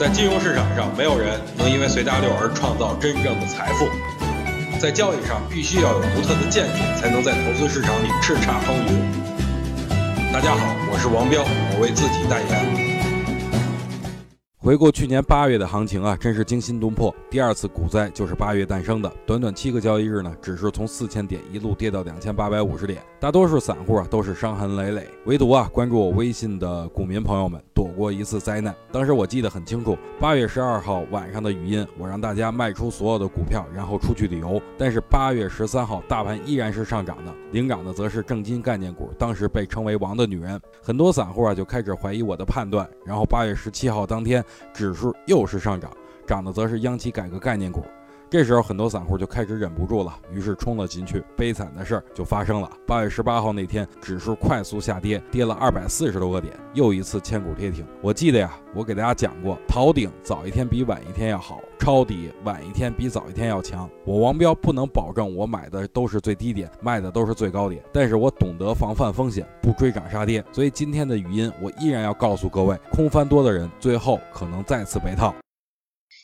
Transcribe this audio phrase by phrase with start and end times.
[0.00, 3.84] 在金融市场上，没有人能因为随大流而创造真正的财富。
[4.80, 10.32] 在交易上，必须要有独特的见解，才能在投资市场里叱咤风云。
[10.32, 12.90] 大家好，我是王彪，我为自己代言。
[14.56, 17.14] 回顾去年八月的行情啊，真是惊心动魄。
[17.30, 19.12] 第二次股灾就是八月诞生的。
[19.26, 23.02] 短短七个交易日呢，指数从四千点一路跌到两千八百五十点。
[23.18, 28.76] 大多数散户啊都是伤痕累累，唯独啊关注我微信的股民朋友们躲过一次灾难。
[28.92, 34.60] 当时我记得很清楚，八月十二号晚上的语音，我让大家卖出所有的股票，然后出去旅游。
[34.76, 40.60] 但是八月十三号，大盘依然是上涨的，领涨的则是正金概念股，当时被称为“王的女人”。
[40.84, 42.86] 很多散户啊就开始怀疑我的判断。
[43.06, 44.44] 然后八月十七号当天。
[44.74, 45.90] 指数又是上涨，
[46.26, 47.82] 涨的则是央企改革概念股。
[48.30, 51.20] 这时候很多散户就开始忍不住了，于是冲了进去。
[51.36, 52.70] 悲惨的事儿就发生了。
[52.86, 57.84] 八月十八号那天，指数快速下跌，跌了二百四十多个点，又一次千股跌停。
[58.00, 63.90] 我记得呀，我给大家讲过，逃顶早一天比晚一天要好，抄底晚一天比早一天要强。
[64.04, 70.44] 我王彪不能保证我买的都是最低点，卖的都是最高点，但是我懂得防范风险，不追涨杀跌。
[70.52, 75.34] 所以今天的语音，我依然要告诉各位，空翻多的人最后可能再次被套。